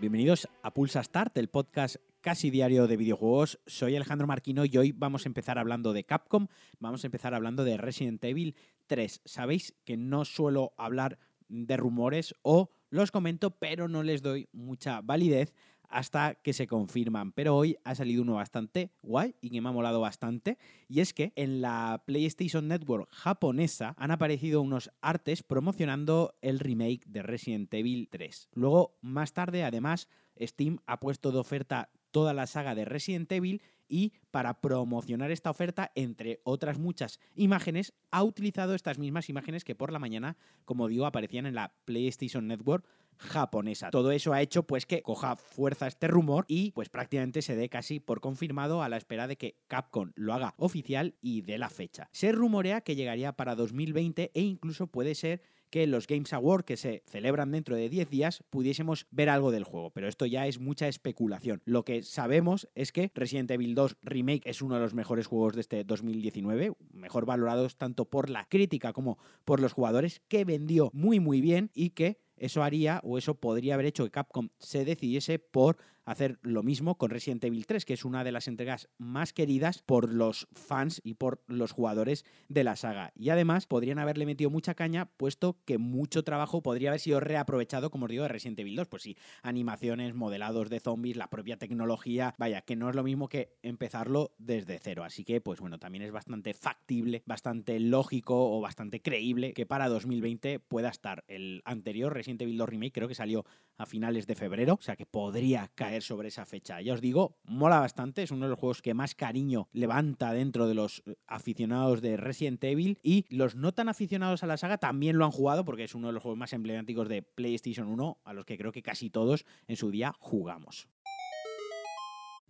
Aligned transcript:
Bienvenidos 0.00 0.48
a 0.62 0.72
Pulsa 0.72 1.02
Start, 1.02 1.36
el 1.38 1.48
podcast 1.48 1.96
casi 2.20 2.50
diario 2.50 2.86
de 2.86 2.96
videojuegos. 2.96 3.58
Soy 3.66 3.96
Alejandro 3.96 4.28
Marquino 4.28 4.64
y 4.64 4.76
hoy 4.76 4.92
vamos 4.92 5.26
a 5.26 5.28
empezar 5.28 5.58
hablando 5.58 5.92
de 5.92 6.04
Capcom, 6.04 6.46
vamos 6.78 7.02
a 7.02 7.08
empezar 7.08 7.34
hablando 7.34 7.64
de 7.64 7.76
Resident 7.76 8.22
Evil 8.22 8.54
3. 8.86 9.22
Sabéis 9.24 9.74
que 9.84 9.96
no 9.96 10.24
suelo 10.24 10.72
hablar 10.76 11.18
de 11.48 11.76
rumores 11.76 12.36
o 12.42 12.70
los 12.90 13.10
comento, 13.10 13.58
pero 13.58 13.88
no 13.88 14.04
les 14.04 14.22
doy 14.22 14.48
mucha 14.52 15.00
validez 15.00 15.52
hasta 15.88 16.34
que 16.36 16.52
se 16.52 16.66
confirman. 16.66 17.32
Pero 17.32 17.56
hoy 17.56 17.76
ha 17.84 17.94
salido 17.94 18.22
uno 18.22 18.34
bastante 18.34 18.90
guay 19.02 19.34
y 19.40 19.50
que 19.50 19.60
me 19.60 19.68
ha 19.68 19.72
molado 19.72 20.00
bastante. 20.00 20.58
Y 20.88 21.00
es 21.00 21.12
que 21.12 21.32
en 21.36 21.60
la 21.60 22.02
PlayStation 22.06 22.68
Network 22.68 23.08
japonesa 23.10 23.94
han 23.98 24.10
aparecido 24.10 24.60
unos 24.60 24.90
artes 25.00 25.42
promocionando 25.42 26.34
el 26.42 26.58
remake 26.58 27.04
de 27.06 27.22
Resident 27.22 27.72
Evil 27.74 28.08
3. 28.10 28.48
Luego, 28.52 28.98
más 29.00 29.32
tarde, 29.32 29.64
además, 29.64 30.08
Steam 30.40 30.78
ha 30.86 31.00
puesto 31.00 31.32
de 31.32 31.38
oferta 31.38 31.90
toda 32.10 32.32
la 32.32 32.46
saga 32.46 32.74
de 32.74 32.84
Resident 32.84 33.30
Evil 33.32 33.62
y 33.88 34.12
para 34.30 34.60
promocionar 34.60 35.30
esta 35.30 35.50
oferta, 35.50 35.90
entre 35.94 36.40
otras 36.44 36.78
muchas 36.78 37.20
imágenes, 37.34 37.94
ha 38.10 38.22
utilizado 38.22 38.74
estas 38.74 38.98
mismas 38.98 39.28
imágenes 39.28 39.64
que 39.64 39.74
por 39.74 39.92
la 39.92 39.98
mañana, 39.98 40.36
como 40.64 40.88
digo, 40.88 41.06
aparecían 41.06 41.46
en 41.46 41.54
la 41.54 41.74
PlayStation 41.84 42.46
Network 42.46 42.86
japonesa. 43.18 43.90
Todo 43.90 44.10
eso 44.10 44.32
ha 44.32 44.42
hecho 44.42 44.62
pues 44.62 44.86
que 44.86 45.02
coja 45.02 45.36
fuerza 45.36 45.86
este 45.86 46.08
rumor 46.08 46.44
y 46.48 46.72
pues 46.72 46.88
prácticamente 46.88 47.42
se 47.42 47.56
dé 47.56 47.68
casi 47.68 48.00
por 48.00 48.20
confirmado 48.20 48.82
a 48.82 48.88
la 48.88 48.96
espera 48.96 49.26
de 49.26 49.36
que 49.36 49.56
Capcom 49.66 50.12
lo 50.14 50.34
haga 50.34 50.54
oficial 50.56 51.14
y 51.20 51.42
dé 51.42 51.58
la 51.58 51.70
fecha. 51.70 52.08
Se 52.12 52.32
rumorea 52.32 52.80
que 52.80 52.96
llegaría 52.96 53.32
para 53.32 53.54
2020 53.54 54.30
e 54.34 54.40
incluso 54.40 54.86
puede 54.86 55.14
ser 55.14 55.42
que 55.70 55.86
los 55.86 56.06
Games 56.06 56.32
Awards 56.32 56.64
que 56.64 56.76
se 56.76 57.02
celebran 57.06 57.52
dentro 57.52 57.76
de 57.76 57.88
10 57.88 58.10
días 58.10 58.44
pudiésemos 58.50 59.06
ver 59.10 59.28
algo 59.28 59.50
del 59.50 59.64
juego, 59.64 59.90
pero 59.90 60.08
esto 60.08 60.26
ya 60.26 60.46
es 60.46 60.58
mucha 60.58 60.88
especulación. 60.88 61.62
Lo 61.64 61.84
que 61.84 62.02
sabemos 62.02 62.68
es 62.74 62.92
que 62.92 63.10
Resident 63.14 63.50
Evil 63.50 63.74
2 63.74 63.96
Remake 64.02 64.48
es 64.48 64.62
uno 64.62 64.76
de 64.76 64.80
los 64.80 64.94
mejores 64.94 65.26
juegos 65.26 65.54
de 65.54 65.60
este 65.60 65.84
2019, 65.84 66.72
mejor 66.92 67.26
valorados 67.26 67.76
tanto 67.76 68.06
por 68.06 68.30
la 68.30 68.46
crítica 68.46 68.92
como 68.92 69.18
por 69.44 69.60
los 69.60 69.72
jugadores, 69.72 70.22
que 70.28 70.44
vendió 70.44 70.90
muy 70.92 71.20
muy 71.20 71.40
bien 71.40 71.70
y 71.74 71.90
que 71.90 72.18
eso 72.40 72.62
haría 72.62 73.00
o 73.04 73.18
eso 73.18 73.34
podría 73.34 73.74
haber 73.74 73.86
hecho 73.86 74.04
que 74.04 74.10
Capcom 74.10 74.48
se 74.58 74.84
decidiese 74.84 75.38
por 75.38 75.76
hacer 76.08 76.38
lo 76.42 76.62
mismo 76.62 76.96
con 76.96 77.10
Resident 77.10 77.44
Evil 77.44 77.66
3, 77.66 77.84
que 77.84 77.92
es 77.92 78.04
una 78.04 78.24
de 78.24 78.32
las 78.32 78.48
entregas 78.48 78.88
más 78.96 79.34
queridas 79.34 79.82
por 79.82 80.10
los 80.10 80.48
fans 80.52 81.02
y 81.04 81.14
por 81.14 81.42
los 81.46 81.72
jugadores 81.72 82.24
de 82.48 82.64
la 82.64 82.76
saga. 82.76 83.12
Y 83.14 83.28
además 83.28 83.66
podrían 83.66 83.98
haberle 83.98 84.24
metido 84.24 84.48
mucha 84.48 84.74
caña, 84.74 85.10
puesto 85.16 85.58
que 85.66 85.76
mucho 85.76 86.24
trabajo 86.24 86.62
podría 86.62 86.88
haber 86.90 87.00
sido 87.00 87.20
reaprovechado, 87.20 87.90
como 87.90 88.06
os 88.06 88.10
digo, 88.10 88.22
de 88.22 88.28
Resident 88.28 88.58
Evil 88.60 88.76
2. 88.76 88.88
Pues 88.88 89.02
sí, 89.02 89.16
animaciones, 89.42 90.14
modelados 90.14 90.70
de 90.70 90.80
zombies, 90.80 91.16
la 91.16 91.28
propia 91.28 91.58
tecnología, 91.58 92.34
vaya, 92.38 92.62
que 92.62 92.74
no 92.74 92.88
es 92.88 92.96
lo 92.96 93.02
mismo 93.02 93.28
que 93.28 93.58
empezarlo 93.62 94.32
desde 94.38 94.78
cero. 94.78 95.04
Así 95.04 95.24
que, 95.24 95.42
pues 95.42 95.60
bueno, 95.60 95.78
también 95.78 96.04
es 96.04 96.10
bastante 96.10 96.54
factible, 96.54 97.22
bastante 97.26 97.78
lógico 97.80 98.56
o 98.56 98.62
bastante 98.62 99.02
creíble 99.02 99.52
que 99.52 99.66
para 99.66 99.88
2020 99.88 100.58
pueda 100.60 100.88
estar 100.88 101.24
el 101.28 101.60
anterior 101.66 102.14
Resident 102.14 102.42
Evil 102.42 102.56
2 102.56 102.68
Remake, 102.68 102.92
creo 102.92 103.08
que 103.08 103.14
salió 103.14 103.44
a 103.78 103.86
finales 103.86 104.26
de 104.26 104.34
febrero, 104.34 104.74
o 104.74 104.82
sea 104.82 104.96
que 104.96 105.06
podría 105.06 105.70
caer 105.74 106.02
sobre 106.02 106.28
esa 106.28 106.44
fecha. 106.44 106.80
Ya 106.80 106.92
os 106.92 107.00
digo, 107.00 107.38
mola 107.44 107.80
bastante, 107.80 108.22
es 108.22 108.30
uno 108.30 108.46
de 108.46 108.50
los 108.50 108.58
juegos 108.58 108.82
que 108.82 108.92
más 108.92 109.14
cariño 109.14 109.68
levanta 109.72 110.32
dentro 110.32 110.66
de 110.66 110.74
los 110.74 111.02
eh, 111.06 111.14
aficionados 111.26 112.02
de 112.02 112.16
Resident 112.16 112.62
Evil 112.64 112.98
y 113.02 113.24
los 113.34 113.54
no 113.54 113.72
tan 113.72 113.88
aficionados 113.88 114.42
a 114.42 114.46
la 114.46 114.56
saga 114.56 114.78
también 114.78 115.16
lo 115.16 115.24
han 115.24 115.30
jugado 115.30 115.64
porque 115.64 115.84
es 115.84 115.94
uno 115.94 116.08
de 116.08 116.12
los 116.12 116.22
juegos 116.22 116.38
más 116.38 116.52
emblemáticos 116.52 117.08
de 117.08 117.22
PlayStation 117.22 117.88
1 117.88 118.18
a 118.24 118.32
los 118.34 118.44
que 118.44 118.58
creo 118.58 118.72
que 118.72 118.82
casi 118.82 119.10
todos 119.10 119.46
en 119.68 119.76
su 119.76 119.90
día 119.90 120.14
jugamos. 120.18 120.88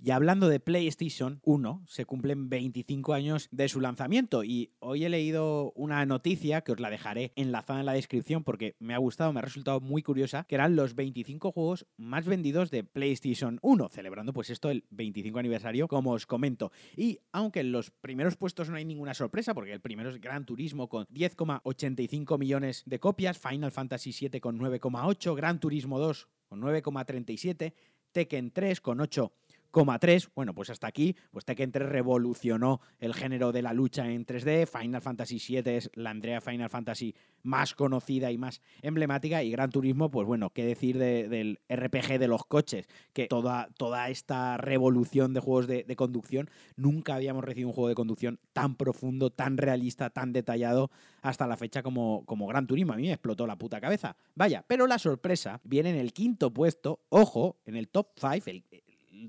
Y 0.01 0.13
hablando 0.13 0.49
de 0.49 0.61
PlayStation 0.61 1.41
1, 1.43 1.83
se 1.89 2.05
cumplen 2.05 2.49
25 2.49 3.15
años 3.15 3.49
de 3.51 3.69
su 3.69 3.81
lanzamiento 3.81 4.45
y 4.45 4.71
hoy 4.79 5.05
he 5.05 5.09
leído 5.09 5.73
una 5.75 6.07
noticia 6.07 6.61
que 6.61 6.71
os 6.71 6.79
la 6.79 6.89
dejaré 6.89 7.33
enlazada 7.35 7.81
en 7.81 7.87
la 7.87 7.95
descripción 7.95 8.45
porque 8.45 8.77
me 8.79 8.95
ha 8.95 8.99
gustado, 8.99 9.33
me 9.33 9.41
ha 9.41 9.43
resultado 9.43 9.81
muy 9.81 10.05
curiosa, 10.05 10.45
que 10.45 10.55
eran 10.55 10.77
los 10.77 10.95
25 10.95 11.51
juegos 11.51 11.85
más 11.97 12.27
vendidos 12.27 12.71
de 12.71 12.85
PlayStation 12.85 13.59
1, 13.61 13.89
celebrando 13.89 14.33
pues 14.33 14.51
esto 14.51 14.71
el 14.71 14.85
25 14.91 15.41
aniversario, 15.41 15.89
como 15.89 16.13
os 16.13 16.27
comento. 16.27 16.71
Y 16.97 17.19
aunque 17.33 17.59
en 17.61 17.73
los 17.73 17.91
primeros 17.91 18.37
puestos 18.37 18.71
no 18.71 18.77
hay 18.77 18.85
ninguna 18.85 19.15
sorpresa, 19.15 19.53
porque 19.53 19.73
el 19.73 19.81
primero 19.81 20.11
es 20.11 20.21
Gran 20.21 20.47
Turismo 20.47 20.89
con 20.89 21.07
10,85 21.07 22.39
millones 22.39 22.85
de 22.87 23.01
copias, 23.01 23.37
Final 23.37 23.73
Fantasy 23.73 24.13
7 24.13 24.41
con 24.41 24.61
9,8, 24.61 25.35
Gran 25.35 25.59
Turismo 25.59 25.99
2 25.99 26.29
con 26.47 26.61
9,37, 26.61 27.75
Tekken 28.13 28.53
3 28.53 28.81
con 28.81 29.01
8 29.01 29.33
3. 29.73 30.31
Bueno, 30.35 30.55
pues 30.55 30.71
hasta 30.71 30.87
aquí, 30.87 31.17
pues 31.31 31.45
Tekken 31.45 31.73
3 31.73 31.89
revolucionó 31.89 32.81
el 32.99 33.15
género 33.15 33.53
de 33.53 33.63
la 33.63 33.73
lucha 33.73 34.07
en 34.09 34.27
3D. 34.27 34.67
Final 34.67 35.03
Fantasy 35.03 35.39
VII 35.39 35.77
es 35.77 35.91
la 35.95 36.11
Andrea 36.11 36.41
Final 36.41 36.71
Fantasy 36.71 37.15
más 37.43 37.75
conocida 37.75 38.31
y 38.31 38.39
más 38.39 38.61
emblemática. 38.83 39.43
Y 39.43 39.51
Gran 39.51 39.71
Turismo, 39.71 40.11
pues 40.11 40.27
bueno, 40.27 40.51
qué 40.51 40.65
decir 40.65 40.99
del 40.99 41.61
RPG 41.69 42.19
de 42.19 42.29
los 42.29 42.45
coches, 42.45 42.89
que 43.13 43.27
toda, 43.27 43.69
toda 43.77 44.09
esta 44.11 44.57
revolución 44.57 45.35
de 45.35 45.41
juegos 45.41 45.67
de, 45.67 45.97
conducción, 45.97 46.49
nunca 46.77 47.15
habíamos 47.15 47.45
recibido 47.45 47.69
un 47.69 47.75
juego 47.75 47.89
de 47.89 47.95
conducción 47.95 48.39
tan 48.53 48.77
profundo, 48.77 49.31
tan 49.31 49.57
realista, 49.57 50.11
tan 50.11 50.33
detallado 50.33 50.91
hasta 51.23 51.47
la 51.47 51.57
fecha 51.57 51.83
como, 51.83 52.25
como 52.25 52.47
Gran 52.47 52.67
Turismo. 52.67 52.93
A 52.93 52.97
mí 52.97 53.05
me 53.05 53.13
explotó 53.13 53.47
la 53.47 53.57
puta 53.57 53.81
cabeza. 53.81 54.17
Vaya, 54.35 54.65
pero 54.67 54.87
la 54.87 54.99
sorpresa 54.99 55.61
viene 55.65 55.91
en 55.91 55.97
el 55.97 56.13
quinto 56.13 56.53
puesto, 56.53 57.01
ojo, 57.09 57.57
en 57.65 57.77
el 57.77 57.89
top 57.89 58.09
5, 58.17 58.45
el, 58.47 58.65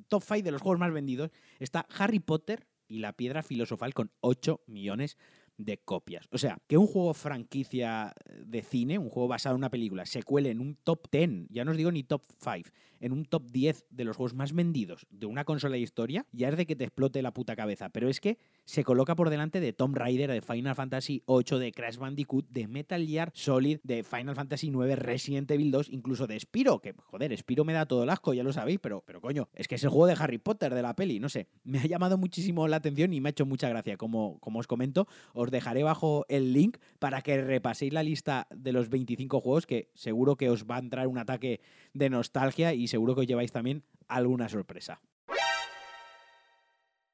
top 0.07 0.23
5 0.23 0.43
de 0.43 0.51
los 0.51 0.61
juegos 0.61 0.79
más 0.79 0.91
vendidos 0.91 1.31
está 1.59 1.85
Harry 1.97 2.19
Potter 2.19 2.67
y 2.87 2.99
la 2.99 3.13
piedra 3.13 3.43
filosofal 3.43 3.93
con 3.93 4.11
8 4.21 4.61
millones 4.67 5.17
de 5.59 5.77
copias. 5.77 6.27
O 6.31 6.37
sea, 6.37 6.57
que 6.67 6.77
un 6.77 6.87
juego 6.87 7.13
franquicia 7.13 8.13
de 8.45 8.61
cine, 8.61 8.97
un 8.97 9.09
juego 9.09 9.27
basado 9.27 9.55
en 9.55 9.59
una 9.59 9.69
película, 9.69 10.05
se 10.05 10.23
cuele 10.23 10.51
en 10.51 10.61
un 10.61 10.75
top 10.75 11.07
10, 11.11 11.47
ya 11.49 11.65
no 11.65 11.71
os 11.71 11.77
digo 11.77 11.91
ni 11.91 12.03
top 12.03 12.23
5, 12.39 12.69
en 13.01 13.11
un 13.11 13.25
top 13.25 13.51
10 13.51 13.85
de 13.89 14.03
los 14.05 14.15
juegos 14.15 14.33
más 14.33 14.53
vendidos 14.53 15.05
de 15.09 15.25
una 15.25 15.43
consola 15.43 15.73
de 15.73 15.81
historia, 15.81 16.25
ya 16.31 16.47
es 16.47 16.57
de 16.57 16.65
que 16.65 16.77
te 16.77 16.85
explote 16.85 17.21
la 17.21 17.33
puta 17.33 17.57
cabeza. 17.57 17.89
Pero 17.89 18.09
es 18.09 18.21
que 18.21 18.37
se 18.69 18.83
coloca 18.83 19.15
por 19.15 19.31
delante 19.31 19.59
de 19.59 19.73
Tomb 19.73 19.97
Raider, 19.97 20.31
de 20.31 20.41
Final 20.43 20.75
Fantasy 20.75 21.23
8, 21.25 21.57
de 21.57 21.71
Crash 21.71 21.97
Bandicoot, 21.97 22.47
de 22.49 22.67
Metal 22.67 23.03
Gear 23.03 23.31
Solid, 23.33 23.79
de 23.81 24.03
Final 24.03 24.35
Fantasy 24.35 24.69
9, 24.69 24.95
Resident 24.95 25.49
Evil 25.49 25.71
2, 25.71 25.89
incluso 25.89 26.27
de 26.27 26.39
Spiro, 26.39 26.79
que 26.79 26.93
joder, 26.93 27.35
Spiro 27.35 27.65
me 27.65 27.73
da 27.73 27.87
todo 27.87 28.03
el 28.03 28.11
asco, 28.11 28.31
ya 28.31 28.43
lo 28.43 28.53
sabéis, 28.53 28.77
pero, 28.79 29.01
pero 29.07 29.21
coño, 29.21 29.49
es 29.55 29.67
que 29.67 29.73
es 29.73 29.83
el 29.83 29.89
juego 29.89 30.05
de 30.05 30.13
Harry 30.19 30.37
Potter 30.37 30.75
de 30.75 30.83
la 30.83 30.95
peli, 30.95 31.19
no 31.19 31.29
sé, 31.29 31.47
me 31.63 31.79
ha 31.79 31.87
llamado 31.87 32.19
muchísimo 32.19 32.67
la 32.67 32.75
atención 32.75 33.11
y 33.11 33.19
me 33.19 33.29
ha 33.29 33.31
hecho 33.31 33.47
mucha 33.47 33.69
gracia, 33.69 33.97
como, 33.97 34.39
como 34.39 34.59
os 34.59 34.67
comento, 34.67 35.07
os 35.33 35.49
dejaré 35.49 35.81
bajo 35.81 36.27
el 36.29 36.53
link 36.53 36.77
para 36.99 37.23
que 37.23 37.41
repaséis 37.41 37.91
la 37.91 38.03
lista 38.03 38.45
de 38.51 38.71
los 38.71 38.89
25 38.89 39.41
juegos 39.41 39.65
que 39.65 39.89
seguro 39.95 40.35
que 40.35 40.51
os 40.51 40.65
va 40.65 40.75
a 40.75 40.79
entrar 40.79 41.07
un 41.07 41.17
ataque 41.17 41.61
de 41.95 42.11
nostalgia 42.11 42.75
y 42.75 42.87
seguro 42.87 43.15
que 43.15 43.21
os 43.21 43.27
lleváis 43.27 43.51
también 43.51 43.81
alguna 44.07 44.47
sorpresa. 44.47 45.01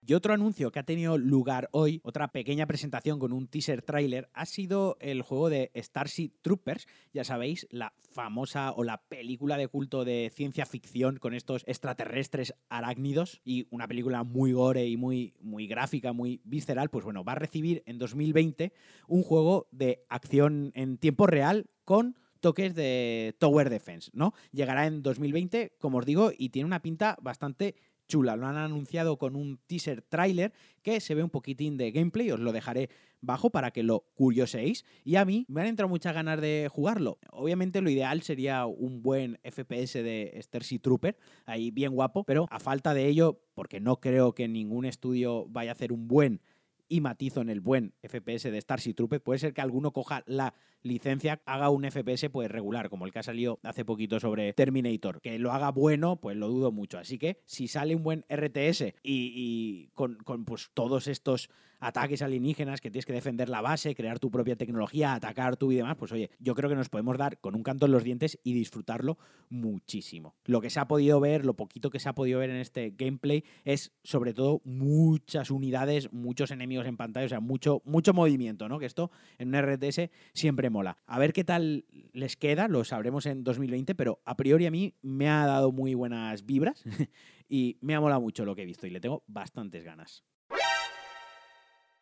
Y 0.07 0.13
otro 0.13 0.35
anuncio 0.35 0.71
que 0.71 0.77
ha 0.77 0.83
tenido 0.83 1.17
lugar 1.17 1.67
hoy, 1.71 1.99
otra 2.03 2.27
pequeña 2.27 2.67
presentación 2.67 3.17
con 3.17 3.33
un 3.33 3.47
teaser 3.47 3.81
trailer, 3.81 4.29
ha 4.33 4.45
sido 4.45 4.97
el 4.99 5.23
juego 5.23 5.49
de 5.49 5.71
Starship 5.75 6.31
Troopers. 6.43 6.85
Ya 7.11 7.23
sabéis, 7.23 7.65
la 7.71 7.91
famosa 8.11 8.71
o 8.73 8.83
la 8.83 9.01
película 9.01 9.57
de 9.57 9.67
culto 9.67 10.05
de 10.05 10.31
ciencia 10.31 10.67
ficción 10.67 11.17
con 11.17 11.33
estos 11.33 11.63
extraterrestres 11.65 12.53
arácnidos 12.69 13.41
y 13.43 13.65
una 13.71 13.87
película 13.87 14.23
muy 14.23 14.51
gore 14.51 14.85
y 14.85 14.95
muy, 14.95 15.33
muy 15.41 15.65
gráfica, 15.65 16.13
muy 16.13 16.39
visceral. 16.43 16.89
Pues 16.89 17.03
bueno, 17.03 17.23
va 17.23 17.31
a 17.31 17.39
recibir 17.39 17.81
en 17.87 17.97
2020 17.97 18.73
un 19.07 19.23
juego 19.23 19.67
de 19.71 20.05
acción 20.09 20.71
en 20.75 20.99
tiempo 20.99 21.25
real 21.25 21.65
con 21.83 22.15
toques 22.39 22.75
de 22.75 23.35
Tower 23.39 23.69
Defense, 23.69 24.11
¿no? 24.13 24.33
Llegará 24.51 24.87
en 24.87 25.01
2020, 25.01 25.73
como 25.79 25.99
os 25.99 26.05
digo, 26.05 26.31
y 26.37 26.49
tiene 26.49 26.67
una 26.67 26.81
pinta 26.81 27.17
bastante 27.21 27.75
chula. 28.07 28.35
Lo 28.35 28.47
han 28.47 28.57
anunciado 28.57 29.17
con 29.17 29.35
un 29.35 29.59
teaser 29.67 30.01
trailer 30.01 30.53
que 30.81 30.99
se 30.99 31.15
ve 31.15 31.23
un 31.23 31.29
poquitín 31.29 31.77
de 31.77 31.91
gameplay. 31.91 32.31
Os 32.31 32.39
lo 32.39 32.51
dejaré 32.51 32.89
bajo 33.21 33.49
para 33.49 33.71
que 33.71 33.83
lo 33.83 34.05
curioséis. 34.15 34.85
Y 35.03 35.15
a 35.15 35.25
mí 35.25 35.45
me 35.47 35.61
han 35.61 35.67
entrado 35.67 35.89
muchas 35.89 36.13
ganas 36.13 36.39
de 36.39 36.69
jugarlo. 36.71 37.17
Obviamente 37.31 37.81
lo 37.81 37.89
ideal 37.89 38.21
sería 38.21 38.65
un 38.65 39.01
buen 39.01 39.39
FPS 39.43 39.93
de 40.03 40.37
Starship 40.41 40.79
Trooper, 40.79 41.17
ahí 41.45 41.71
bien 41.71 41.93
guapo, 41.93 42.23
pero 42.23 42.47
a 42.49 42.59
falta 42.59 42.93
de 42.93 43.07
ello, 43.07 43.41
porque 43.53 43.79
no 43.79 43.99
creo 43.99 44.33
que 44.33 44.47
ningún 44.47 44.85
estudio 44.85 45.47
vaya 45.49 45.71
a 45.71 45.73
hacer 45.73 45.91
un 45.91 46.07
buen 46.07 46.41
y 46.87 47.01
matizo 47.01 47.41
en 47.41 47.49
el 47.49 47.61
buen 47.61 47.93
FPS 48.03 48.51
de 48.51 48.61
Starship 48.61 48.93
Troopers. 48.93 49.21
Puede 49.21 49.39
ser 49.39 49.53
que 49.53 49.61
alguno 49.61 49.91
coja 49.91 50.23
la 50.25 50.53
licencia, 50.81 51.41
haga 51.45 51.69
un 51.69 51.89
FPS 51.89 52.29
pues 52.29 52.49
regular, 52.49 52.89
como 52.89 53.05
el 53.05 53.11
que 53.11 53.19
ha 53.19 53.23
salido 53.23 53.59
hace 53.63 53.85
poquito 53.85 54.19
sobre 54.19 54.53
Terminator. 54.53 55.19
Que 55.21 55.39
lo 55.39 55.51
haga 55.51 55.71
bueno, 55.71 56.17
pues 56.17 56.37
lo 56.37 56.47
dudo 56.47 56.71
mucho. 56.71 56.97
Así 56.97 57.17
que 57.17 57.41
si 57.45 57.67
sale 57.67 57.95
un 57.95 58.03
buen 58.03 58.25
RTS 58.29 58.93
y, 59.03 59.89
con, 59.93 60.15
con 60.15 60.45
pues 60.45 60.69
todos 60.73 61.07
estos 61.07 61.49
ataques 61.79 62.21
alienígenas, 62.21 62.81
que 62.81 62.89
tienes 62.89 63.05
que 63.05 63.13
defender 63.13 63.49
la 63.49 63.61
base, 63.61 63.95
crear 63.95 64.19
tu 64.19 64.31
propia 64.31 64.55
tecnología, 64.55 65.13
atacar 65.13 65.57
tú 65.57 65.71
y 65.71 65.75
demás, 65.75 65.95
pues 65.97 66.11
oye, 66.11 66.29
yo 66.39 66.55
creo 66.55 66.69
que 66.69 66.75
nos 66.75 66.89
podemos 66.89 67.17
dar 67.17 67.39
con 67.39 67.55
un 67.55 67.63
canto 67.63 67.85
en 67.85 67.91
los 67.91 68.03
dientes 68.03 68.39
y 68.43 68.53
disfrutarlo 68.53 69.17
muchísimo. 69.49 70.35
Lo 70.45 70.61
que 70.61 70.69
se 70.69 70.79
ha 70.79 70.87
podido 70.87 71.19
ver, 71.19 71.45
lo 71.45 71.55
poquito 71.55 71.89
que 71.89 71.99
se 71.99 72.09
ha 72.09 72.15
podido 72.15 72.39
ver 72.39 72.49
en 72.49 72.57
este 72.57 72.93
gameplay 72.97 73.43
es 73.63 73.91
sobre 74.03 74.33
todo 74.33 74.61
muchas 74.63 75.51
unidades, 75.51 76.11
muchos 76.11 76.51
enemigos 76.51 76.74
en 76.83 76.97
pantalla, 76.97 77.25
o 77.25 77.29
sea, 77.29 77.39
mucho, 77.39 77.81
mucho 77.85 78.13
movimiento, 78.13 78.67
¿no? 78.67 78.79
Que 78.79 78.85
esto 78.85 79.11
en 79.37 79.49
un 79.49 79.61
RTS 79.61 80.09
siempre 80.33 80.69
mola. 80.69 80.97
A 81.05 81.19
ver 81.19 81.31
qué 81.31 81.43
tal 81.43 81.85
les 82.11 82.35
queda, 82.35 82.67
lo 82.67 82.83
sabremos 82.83 83.25
en 83.25 83.43
2020, 83.43 83.95
pero 83.95 84.21
a 84.25 84.35
priori 84.35 84.65
a 84.65 84.71
mí 84.71 84.95
me 85.01 85.29
ha 85.29 85.45
dado 85.45 85.71
muy 85.71 85.93
buenas 85.93 86.45
vibras 86.45 86.83
y 87.47 87.77
me 87.81 87.95
ha 87.95 88.01
molado 88.01 88.21
mucho 88.21 88.43
lo 88.43 88.55
que 88.55 88.63
he 88.63 88.65
visto 88.65 88.87
y 88.87 88.89
le 88.89 88.99
tengo 88.99 89.23
bastantes 89.27 89.83
ganas. 89.83 90.23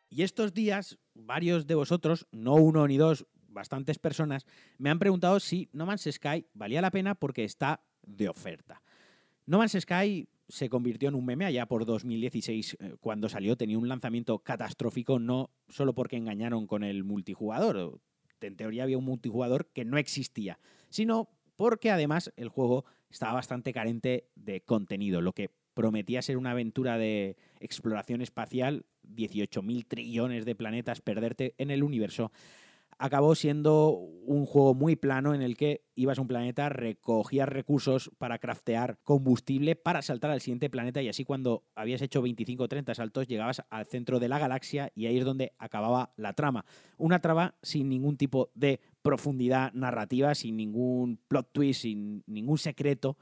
Y 0.10 0.22
estos 0.22 0.54
días, 0.54 1.00
varios 1.14 1.66
de 1.68 1.76
vosotros, 1.76 2.28
no 2.32 2.54
uno 2.56 2.88
ni 2.88 2.98
dos, 2.98 3.26
bastantes 3.48 4.00
personas, 4.00 4.46
me 4.78 4.90
han 4.90 5.00
preguntado 5.00 5.40
si 5.40 5.70
No 5.74 5.86
Man's 5.86 6.08
Sky 6.12 6.46
valía 6.54 6.82
la 6.82 6.92
pena 6.92 7.16
porque 7.16 7.44
está 7.44 7.82
de 8.02 8.30
oferta. 8.30 8.82
No 9.46 9.58
Man's 9.58 9.78
Sky 9.80 10.28
se 10.48 10.70
convirtió 10.70 11.10
en 11.10 11.16
un 11.16 11.26
meme 11.26 11.46
allá 11.46 11.66
por 11.66 11.86
2016 11.86 12.78
eh, 12.80 12.96
cuando 13.00 13.30
salió, 13.30 13.56
tenía 13.56 13.78
un 13.78 13.88
lanzamiento 13.88 14.40
catastrófico, 14.40 15.20
no 15.20 15.52
solo 15.70 15.94
porque 15.94 16.18
engañaron 16.18 16.68
con 16.68 16.84
el 16.84 17.04
multijugador, 17.04 18.00
en 18.42 18.56
teoría 18.56 18.84
había 18.84 18.98
un 18.98 19.06
multijugador 19.06 19.68
que 19.74 19.86
no 19.86 19.98
existía, 19.98 20.60
sino 20.90 21.30
porque 21.56 21.92
además 21.92 22.32
el 22.36 22.50
juego 22.50 22.86
estaba 23.10 23.34
bastante 23.34 23.74
carente 23.74 24.30
de 24.36 24.62
contenido, 24.62 25.22
lo 25.22 25.34
que 25.34 25.52
prometía 25.74 26.22
ser 26.22 26.38
una 26.38 26.52
aventura 26.52 26.98
de 26.98 27.38
exploración 27.60 28.22
espacial, 28.22 28.86
18.000 29.04 29.88
trillones 29.88 30.46
de 30.46 30.56
planetas, 30.56 31.02
perderte 31.02 31.56
en 31.58 31.72
el 31.72 31.84
universo, 31.84 32.32
acabó 32.98 33.36
siendo 33.36 33.90
un 33.92 34.46
juego 34.46 34.74
muy 34.74 34.96
plano 34.96 35.34
en 35.34 35.42
el 35.42 35.58
que 35.58 35.84
ibas 35.96 36.18
a 36.18 36.22
un 36.22 36.28
planeta, 36.28 36.70
recogías 36.70 37.48
recursos 37.48 38.12
para 38.18 38.40
craftear 38.40 38.98
combustible 39.04 39.76
para 39.76 40.02
saltar 40.02 40.32
al 40.32 40.42
siguiente 40.42 40.70
planeta 40.70 41.02
y 41.02 41.10
así 41.10 41.24
cuando 41.24 41.64
habías 41.76 42.02
hecho 42.02 42.22
25 42.22 42.64
o 42.64 42.68
30 42.68 42.96
saltos 42.96 43.28
llegabas 43.28 43.64
al 43.70 43.86
centro 43.86 44.20
de 44.20 44.30
la 44.30 44.40
galaxia 44.40 44.92
y 44.96 45.06
ahí 45.06 45.18
es 45.18 45.26
donde 45.26 45.54
acababa 45.58 46.14
la 46.16 46.34
trama. 46.34 46.66
Una 46.98 47.20
trama 47.20 47.56
sin 47.62 47.90
ningún 47.90 48.18
tipo 48.18 48.50
de 48.56 48.80
profundidad 49.02 49.74
narrativa, 49.74 50.36
sin 50.36 50.58
ningún 50.58 51.20
plot 51.28 51.50
twist, 51.52 51.82
sin 51.82 52.24
ningún 52.28 52.58
secreto 52.58 53.18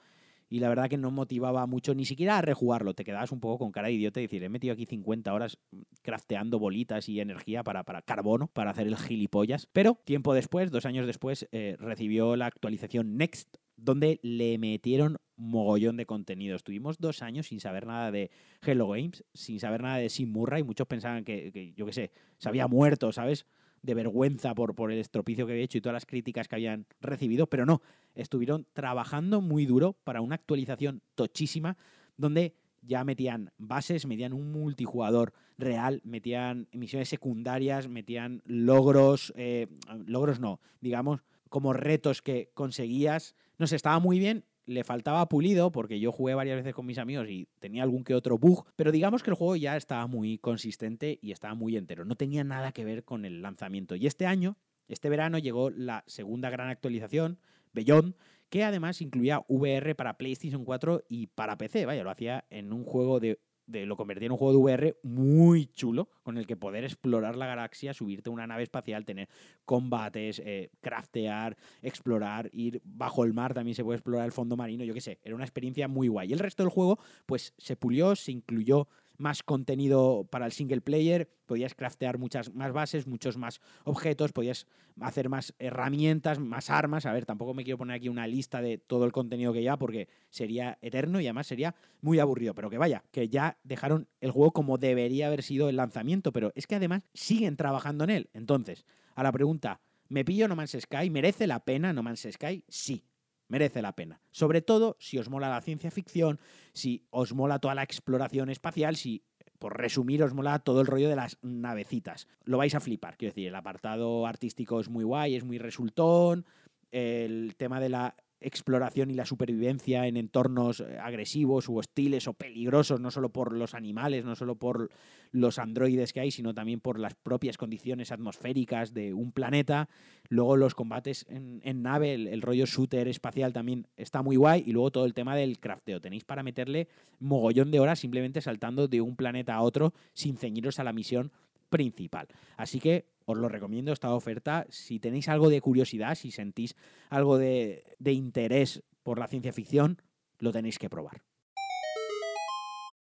y 0.51 0.59
la 0.59 0.67
verdad 0.67 0.89
que 0.89 0.97
no 0.97 1.11
motivaba 1.11 1.65
mucho 1.65 1.95
ni 1.95 2.03
siquiera 2.03 2.37
a 2.37 2.41
rejugarlo. 2.41 2.93
Te 2.93 3.05
quedabas 3.05 3.31
un 3.31 3.39
poco 3.39 3.59
con 3.59 3.71
cara 3.71 3.87
de 3.87 3.93
idiota 3.93 4.19
y 4.19 4.23
decir, 4.23 4.43
he 4.43 4.49
metido 4.49 4.73
aquí 4.73 4.85
50 4.85 5.33
horas 5.33 5.57
crafteando 6.01 6.59
bolitas 6.59 7.07
y 7.07 7.21
energía 7.21 7.63
para, 7.63 7.85
para 7.85 8.01
carbono, 8.01 8.47
para 8.47 8.71
hacer 8.71 8.85
el 8.85 8.97
gilipollas. 8.97 9.69
Pero 9.71 9.97
tiempo 10.03 10.33
después, 10.33 10.69
dos 10.69 10.85
años 10.85 11.07
después, 11.07 11.47
eh, 11.53 11.77
recibió 11.79 12.35
la 12.35 12.47
actualización 12.47 13.15
Next, 13.15 13.55
donde 13.77 14.19
le 14.23 14.57
metieron 14.57 15.19
mogollón 15.37 15.95
de 15.95 16.05
contenido. 16.05 16.57
Estuvimos 16.57 16.99
dos 16.99 17.21
años 17.21 17.47
sin 17.47 17.61
saber 17.61 17.87
nada 17.87 18.11
de 18.11 18.29
Hello 18.61 18.89
Games, 18.89 19.23
sin 19.33 19.57
saber 19.57 19.81
nada 19.81 19.99
de 19.99 20.09
Sim 20.09 20.33
Murray. 20.33 20.63
Muchos 20.63 20.85
pensaban 20.85 21.23
que, 21.23 21.53
que 21.53 21.71
yo 21.77 21.85
qué 21.85 21.93
sé, 21.93 22.11
se 22.39 22.49
había 22.49 22.67
muerto, 22.67 23.13
¿sabes? 23.13 23.45
De 23.81 23.93
vergüenza 23.93 24.53
por, 24.53 24.75
por 24.75 24.91
el 24.91 24.99
estropicio 24.99 25.45
que 25.45 25.53
había 25.53 25.63
hecho 25.63 25.77
y 25.77 25.81
todas 25.81 25.93
las 25.95 26.05
críticas 26.05 26.47
que 26.47 26.55
habían 26.55 26.85
recibido, 26.99 27.47
pero 27.47 27.65
no, 27.65 27.81
estuvieron 28.15 28.67
trabajando 28.73 29.41
muy 29.41 29.65
duro 29.65 29.93
para 30.03 30.21
una 30.21 30.35
actualización 30.35 31.01
tochísima 31.15 31.77
donde 32.17 32.55
ya 32.81 33.03
metían 33.03 33.51
bases, 33.57 34.05
metían 34.05 34.33
un 34.33 34.51
multijugador 34.51 35.33
real, 35.57 36.01
metían 36.03 36.67
misiones 36.71 37.09
secundarias, 37.09 37.87
metían 37.87 38.41
logros, 38.45 39.33
eh, 39.35 39.67
logros 40.05 40.39
no, 40.39 40.59
digamos, 40.79 41.21
como 41.49 41.73
retos 41.73 42.21
que 42.21 42.49
conseguías. 42.53 43.35
No 43.57 43.67
sé, 43.67 43.75
estaba 43.75 43.99
muy 43.99 44.17
bien 44.17 44.45
le 44.65 44.83
faltaba 44.83 45.27
pulido 45.27 45.71
porque 45.71 45.99
yo 45.99 46.11
jugué 46.11 46.33
varias 46.33 46.57
veces 46.57 46.73
con 46.73 46.85
mis 46.85 46.97
amigos 46.97 47.27
y 47.29 47.47
tenía 47.59 47.83
algún 47.83 48.03
que 48.03 48.15
otro 48.15 48.37
bug, 48.37 48.65
pero 48.75 48.91
digamos 48.91 49.23
que 49.23 49.29
el 49.31 49.35
juego 49.35 49.55
ya 49.55 49.77
estaba 49.77 50.07
muy 50.07 50.37
consistente 50.37 51.19
y 51.21 51.31
estaba 51.31 51.55
muy 51.55 51.77
entero, 51.77 52.05
no 52.05 52.15
tenía 52.15 52.43
nada 52.43 52.71
que 52.71 52.85
ver 52.85 53.03
con 53.03 53.25
el 53.25 53.41
lanzamiento. 53.41 53.95
Y 53.95 54.07
este 54.07 54.25
año, 54.25 54.57
este 54.87 55.09
verano, 55.09 55.37
llegó 55.37 55.69
la 55.69 56.03
segunda 56.07 56.49
gran 56.49 56.69
actualización, 56.69 57.39
Beyond, 57.73 58.15
que 58.49 58.63
además 58.63 59.01
incluía 59.01 59.43
VR 59.47 59.95
para 59.95 60.17
PlayStation 60.17 60.65
4 60.65 61.03
y 61.07 61.27
para 61.27 61.57
PC, 61.57 61.85
vaya, 61.85 62.03
lo 62.03 62.11
hacía 62.11 62.45
en 62.49 62.73
un 62.73 62.83
juego 62.83 63.19
de 63.19 63.39
lo 63.67 63.95
convertía 63.95 64.25
en 64.25 64.31
un 64.33 64.37
juego 64.37 64.53
de 64.53 64.59
VR 64.59 64.97
muy 65.03 65.67
chulo, 65.67 66.09
con 66.23 66.37
el 66.37 66.45
que 66.45 66.57
poder 66.57 66.83
explorar 66.83 67.35
la 67.35 67.45
galaxia, 67.45 67.93
subirte 67.93 68.29
a 68.29 68.33
una 68.33 68.47
nave 68.47 68.63
espacial, 68.63 69.05
tener 69.05 69.29
combates, 69.65 70.41
eh, 70.43 70.71
craftear, 70.81 71.57
explorar, 71.81 72.49
ir 72.53 72.81
bajo 72.83 73.23
el 73.23 73.33
mar, 73.33 73.53
también 73.53 73.75
se 73.75 73.83
puede 73.83 73.97
explorar 73.97 74.25
el 74.25 74.31
fondo 74.31 74.57
marino, 74.57 74.83
yo 74.83 74.93
qué 74.93 75.01
sé, 75.01 75.19
era 75.23 75.35
una 75.35 75.45
experiencia 75.45 75.87
muy 75.87 76.07
guay. 76.07 76.29
Y 76.29 76.33
el 76.33 76.39
resto 76.39 76.63
del 76.63 76.71
juego, 76.71 76.99
pues 77.25 77.53
se 77.57 77.75
pulió, 77.75 78.15
se 78.15 78.31
incluyó 78.31 78.87
más 79.21 79.43
contenido 79.43 80.27
para 80.29 80.45
el 80.45 80.51
single 80.51 80.81
player, 80.81 81.29
podías 81.45 81.75
craftear 81.75 82.17
muchas 82.17 82.53
más 82.53 82.73
bases, 82.73 83.07
muchos 83.07 83.37
más 83.37 83.61
objetos, 83.83 84.33
podías 84.33 84.67
hacer 84.99 85.29
más 85.29 85.53
herramientas, 85.59 86.39
más 86.39 86.69
armas. 86.69 87.05
A 87.05 87.13
ver, 87.13 87.25
tampoco 87.25 87.53
me 87.53 87.63
quiero 87.63 87.77
poner 87.77 87.95
aquí 87.95 88.09
una 88.09 88.27
lista 88.27 88.61
de 88.61 88.77
todo 88.77 89.05
el 89.05 89.11
contenido 89.11 89.53
que 89.53 89.63
ya, 89.63 89.77
porque 89.77 90.09
sería 90.29 90.77
eterno 90.81 91.21
y 91.21 91.27
además 91.27 91.47
sería 91.47 91.75
muy 92.01 92.19
aburrido. 92.19 92.53
Pero 92.53 92.69
que 92.69 92.77
vaya, 92.77 93.03
que 93.11 93.29
ya 93.29 93.57
dejaron 93.63 94.07
el 94.19 94.31
juego 94.31 94.51
como 94.51 94.77
debería 94.77 95.27
haber 95.27 95.43
sido 95.43 95.69
el 95.69 95.77
lanzamiento, 95.77 96.31
pero 96.33 96.51
es 96.55 96.67
que 96.67 96.75
además 96.75 97.03
siguen 97.13 97.55
trabajando 97.55 98.03
en 98.03 98.09
él. 98.09 98.29
Entonces, 98.33 98.85
a 99.15 99.23
la 99.23 99.31
pregunta, 99.31 99.81
¿me 100.09 100.25
pillo 100.25 100.47
No 100.47 100.55
Man's 100.55 100.77
Sky? 100.79 101.09
¿Merece 101.09 101.47
la 101.47 101.63
pena 101.63 101.93
No 101.93 102.03
Man's 102.03 102.27
Sky? 102.31 102.63
Sí 102.67 103.05
merece 103.51 103.81
la 103.81 103.93
pena. 103.93 104.21
Sobre 104.31 104.61
todo 104.61 104.95
si 104.97 105.19
os 105.19 105.29
mola 105.29 105.49
la 105.49 105.61
ciencia 105.61 105.91
ficción, 105.91 106.39
si 106.73 107.05
os 107.09 107.33
mola 107.33 107.59
toda 107.59 107.75
la 107.75 107.83
exploración 107.83 108.49
espacial, 108.49 108.95
si 108.95 109.25
por 109.59 109.77
resumir, 109.77 110.23
os 110.23 110.33
mola 110.33 110.57
todo 110.59 110.81
el 110.81 110.87
rollo 110.87 111.09
de 111.09 111.17
las 111.17 111.37
navecitas. 111.43 112.27
Lo 112.45 112.57
vais 112.57 112.73
a 112.73 112.79
flipar, 112.79 113.17
quiero 113.17 113.31
decir, 113.31 113.47
el 113.49 113.55
apartado 113.55 114.25
artístico 114.25 114.79
es 114.79 114.89
muy 114.89 115.03
guay, 115.03 115.35
es 115.35 115.43
muy 115.43 115.59
resultón, 115.59 116.45
el 116.91 117.55
tema 117.57 117.79
de 117.79 117.89
la 117.89 118.15
exploración 118.41 119.11
y 119.11 119.13
la 119.13 119.25
supervivencia 119.25 120.07
en 120.07 120.17
entornos 120.17 120.81
eh, 120.81 120.97
agresivos 120.99 121.69
o 121.69 121.73
hostiles 121.73 122.27
o 122.27 122.33
peligrosos, 122.33 122.99
no 122.99 123.11
solo 123.11 123.29
por 123.29 123.53
los 123.53 123.73
animales, 123.75 124.25
no 124.25 124.35
solo 124.35 124.55
por 124.55 124.89
los 125.31 125.59
androides 125.59 126.11
que 126.11 126.19
hay, 126.19 126.31
sino 126.31 126.53
también 126.53 126.79
por 126.79 126.99
las 126.99 127.15
propias 127.15 127.57
condiciones 127.57 128.11
atmosféricas 128.11 128.93
de 128.93 129.13
un 129.13 129.31
planeta. 129.31 129.87
Luego 130.27 130.57
los 130.57 130.75
combates 130.75 131.25
en, 131.29 131.81
nave, 131.81 132.13
el, 132.15 132.41
rollo 132.41 132.65
shooter 132.65 133.07
espacial 133.07 133.53
también 133.53 133.87
está 133.95 134.21
muy 134.21 134.35
guay. 134.35 134.63
Y 134.65 134.71
luego 134.71 134.91
todo 134.91 135.05
el 135.05 135.13
tema 135.13 135.35
del 135.35 135.59
crafteo. 135.59 136.01
Tenéis 136.01 136.25
para 136.25 136.43
meterle 136.43 136.87
mogollón 137.19 137.71
de 137.71 137.79
horas 137.79 137.99
simplemente 137.99 138.41
saltando 138.41 138.87
de 138.87 139.01
un 139.01 139.15
planeta 139.15 139.55
a 139.55 139.61
otro 139.61 139.93
sin 140.13 140.37
ceñiros 140.37 140.79
a 140.79 140.83
la 140.83 140.93
misión 140.93 141.31
principal. 141.69 142.27
Así 142.57 142.79
que 142.79 143.05
os 143.31 143.37
lo 143.37 143.49
recomiendo 143.49 143.91
esta 143.91 144.13
oferta. 144.13 144.65
Si 144.69 144.99
tenéis 144.99 145.29
algo 145.29 145.49
de 145.49 145.61
curiosidad, 145.61 146.15
si 146.15 146.31
sentís 146.31 146.75
algo 147.09 147.37
de, 147.37 147.83
interés 148.03 148.83
por 149.03 149.19
la 149.19 149.27
ciencia 149.27 149.53
ficción, 149.53 150.01
lo 150.39 150.51
tenéis 150.51 150.79
que 150.79 150.89
probar. 150.89 151.23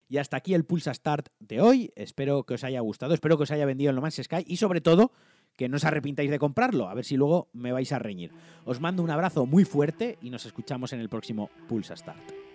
Y 0.08 0.18
hasta 0.18 0.36
aquí 0.36 0.54
el 0.54 0.64
Pulsa 0.64 0.92
Start 0.92 1.28
de 1.38 1.60
hoy. 1.60 1.92
Espero 1.96 2.44
que 2.44 2.54
os 2.54 2.64
haya 2.64 2.80
gustado, 2.80 3.14
espero 3.14 3.36
que 3.36 3.44
os 3.44 3.50
haya 3.50 3.66
vendido 3.66 3.90
en 3.90 3.96
lo 3.96 4.02
más 4.02 4.14
Sky 4.14 4.44
y 4.46 4.56
sobre 4.56 4.80
todo 4.80 5.12
que 5.56 5.68
no 5.68 5.76
os 5.76 5.84
arrepintáis 5.84 6.30
de 6.30 6.38
comprarlo, 6.38 6.88
a 6.88 6.94
ver 6.94 7.04
si 7.04 7.16
luego 7.16 7.48
me 7.52 7.72
vais 7.72 7.92
a 7.92 7.98
reñir. 7.98 8.32
Os 8.64 8.80
mando 8.80 9.02
un 9.02 9.10
abrazo 9.10 9.46
muy 9.46 9.64
fuerte 9.64 10.18
y 10.22 10.30
nos 10.30 10.46
escuchamos 10.46 10.92
en 10.92 11.00
el 11.00 11.08
próximo 11.08 11.50
Pulsa 11.68 11.96
Start. 11.96 12.51